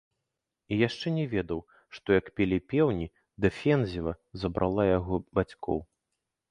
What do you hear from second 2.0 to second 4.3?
як пелі пеўні, дэфензіва